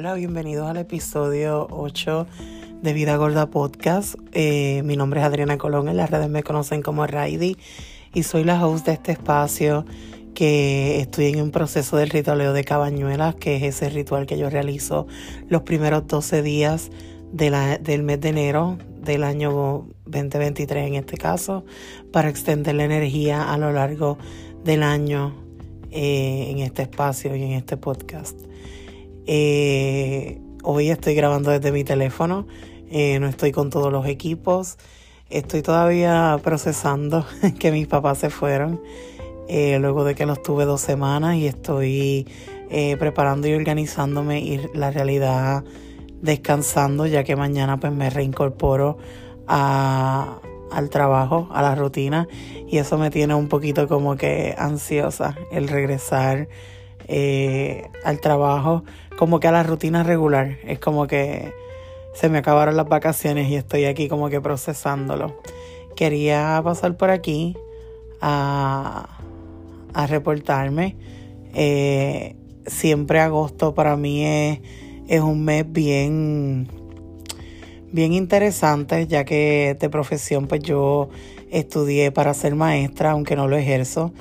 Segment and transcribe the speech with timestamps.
[0.00, 2.26] Hola, bienvenidos al episodio 8
[2.80, 4.14] de Vida Gorda Podcast.
[4.32, 7.58] Eh, mi nombre es Adriana Colón, en las redes me conocen como Raidi
[8.14, 9.84] y soy la host de este espacio
[10.34, 14.48] que estoy en un proceso del ritualeo de cabañuelas, que es ese ritual que yo
[14.48, 15.06] realizo
[15.50, 16.90] los primeros 12 días
[17.30, 21.66] del mes de enero del año 2023 en este caso,
[22.10, 24.16] para extender la energía a lo largo
[24.64, 25.34] del año
[25.90, 28.40] eh, en este espacio y en este podcast.
[29.26, 32.46] Eh, hoy estoy grabando desde mi teléfono,
[32.90, 34.78] eh, no estoy con todos los equipos,
[35.28, 37.26] estoy todavía procesando
[37.58, 38.80] que mis papás se fueron
[39.80, 42.24] luego de que los tuve dos semanas y estoy
[43.00, 45.64] preparando y organizándome y la realidad
[46.22, 48.98] descansando ya que mañana pues me reincorporo
[49.46, 52.28] al trabajo, a la rutina
[52.68, 56.48] y eso me tiene un poquito como que ansiosa el regresar
[57.12, 58.84] eh, al trabajo,
[59.18, 60.58] como que a la rutina regular.
[60.64, 61.52] Es como que
[62.14, 65.36] se me acabaron las vacaciones y estoy aquí como que procesándolo.
[65.96, 67.56] Quería pasar por aquí
[68.20, 69.18] a,
[69.92, 70.96] a reportarme.
[71.52, 74.60] Eh, siempre agosto para mí es,
[75.08, 76.68] es un mes bien
[77.90, 81.08] bien interesante, ya que de profesión pues yo
[81.50, 84.12] estudié para ser maestra, aunque no lo ejerzo.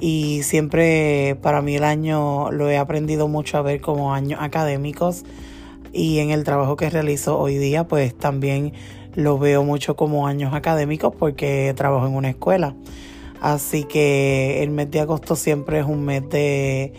[0.00, 5.24] Y siempre para mí el año lo he aprendido mucho a ver como años académicos
[5.92, 8.72] y en el trabajo que realizo hoy día pues también
[9.14, 12.74] lo veo mucho como años académicos porque trabajo en una escuela.
[13.40, 16.92] Así que el mes de agosto siempre es un mes de,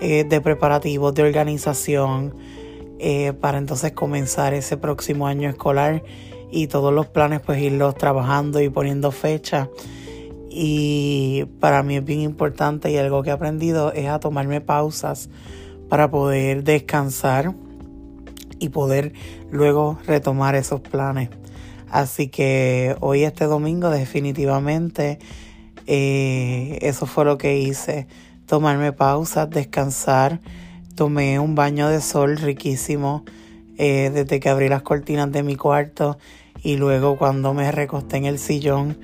[0.00, 2.34] eh, de preparativos, de organización,
[2.98, 6.04] eh, para entonces comenzar ese próximo año escolar
[6.52, 9.68] y todos los planes pues irlos trabajando y poniendo fecha.
[10.54, 15.30] Y para mí es bien importante y algo que he aprendido es a tomarme pausas
[15.88, 17.54] para poder descansar
[18.58, 19.14] y poder
[19.50, 21.30] luego retomar esos planes.
[21.90, 25.18] Así que hoy este domingo definitivamente
[25.86, 28.06] eh, eso fue lo que hice.
[28.46, 30.40] Tomarme pausas, descansar
[30.94, 33.24] Tomé un baño de sol riquísimo
[33.78, 36.18] eh, desde que abrí las cortinas de mi cuarto
[36.62, 38.98] y luego cuando me recosté en el sillón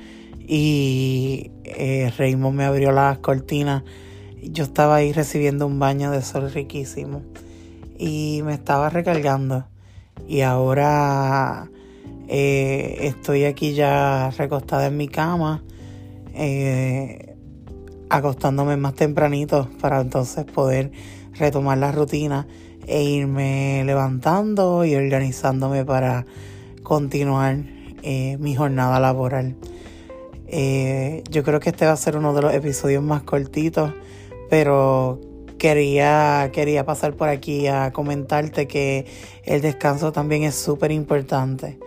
[0.49, 3.85] y eh, Raymond me abrió las cortinas,
[4.43, 7.23] yo estaba ahí recibiendo un baño de sol riquísimo.
[7.99, 9.67] Y me estaba recargando.
[10.27, 11.69] Y ahora
[12.29, 15.63] eh, estoy aquí ya recostada en mi cama
[18.11, 20.93] acostándome más tempranito para entonces poder
[21.35, 22.47] retomar la rutina
[22.87, 26.25] e irme levantando y organizándome para
[26.83, 27.59] continuar
[28.03, 29.57] eh, mi jornada laboral.
[30.49, 33.93] Eh, yo creo que este va a ser uno de los episodios más cortitos,
[34.51, 35.21] pero
[35.59, 39.07] quería, quería pasar por aquí a comentarte que
[39.45, 41.79] el descanso también es súper importante.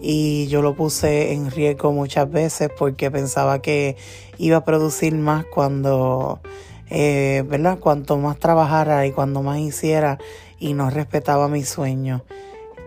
[0.00, 3.96] Y yo lo puse en riesgo muchas veces porque pensaba que
[4.38, 6.40] iba a producir más cuando
[6.90, 7.78] eh, ¿verdad?
[7.78, 10.18] Cuanto más trabajara y cuando más hiciera
[10.58, 12.22] y no respetaba mis sueños.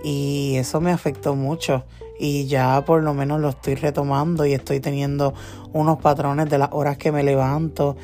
[0.04, 1.84] Y eso me afectó mucho
[2.24, 5.34] y ya por lo menos lo estoy retomando y estoy teniendo
[5.74, 7.98] unos patrones de las horas que me levanto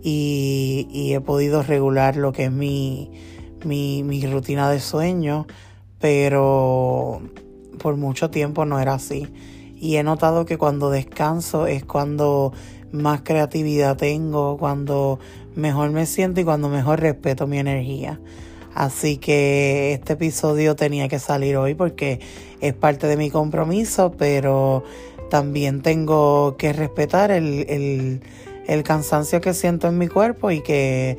[0.00, 3.10] y, he podido regular lo que es mi,
[3.64, 5.48] mi, mi rutina de sueño,
[5.98, 7.20] pero
[7.80, 9.26] por mucho tiempo no era así.
[9.74, 12.52] Y he notado que cuando descanso es cuando
[12.92, 15.18] más creatividad tengo, cuando
[15.56, 18.20] mejor me siento y cuando mejor respeto mi energía.
[18.74, 22.20] Así que este episodio tenía que salir hoy porque
[22.60, 24.82] es parte de mi compromiso, pero
[25.30, 28.20] también tengo que respetar el,
[28.84, 31.16] cansancio que siento en mi cuerpo y que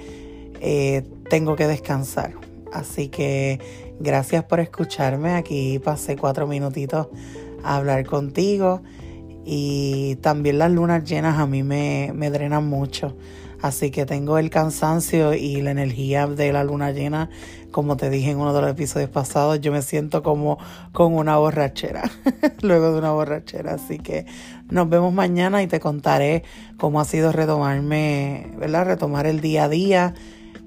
[0.61, 2.33] eh, tengo que descansar.
[2.73, 3.59] Así que
[3.99, 5.35] gracias por escucharme.
[5.35, 7.07] Aquí pasé cuatro minutitos
[7.63, 8.81] a hablar contigo.
[9.45, 13.15] Y también las lunas llenas a mí me, me drenan mucho.
[13.61, 17.29] Así que tengo el cansancio y la energía de la luna llena.
[17.71, 20.57] Como te dije en uno de los episodios pasados, yo me siento como
[20.91, 22.03] con una borrachera,
[22.61, 23.73] luego de una borrachera.
[23.73, 24.25] Así que
[24.69, 26.43] nos vemos mañana y te contaré
[26.77, 28.85] cómo ha sido retomarme, ¿verdad?
[28.85, 30.13] Retomar el día a día.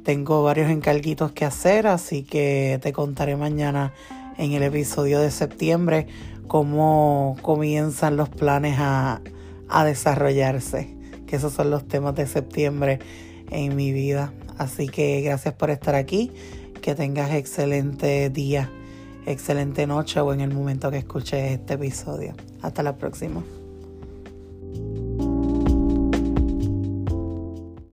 [0.03, 3.93] Tengo varios encarguitos que hacer, así que te contaré mañana
[4.39, 6.07] en el episodio de septiembre
[6.49, 9.21] cómo comienzan los planes a,
[9.69, 10.99] a desarrollarse
[11.29, 12.99] que esos son los temas de septiembre
[13.51, 14.33] en mi vida.
[14.57, 16.33] Así que gracias por estar aquí,
[16.83, 18.73] que tengas excelente día,
[19.27, 22.35] excelente noche o en el momento que escuches este episodio.
[22.63, 23.45] Hasta la próxima.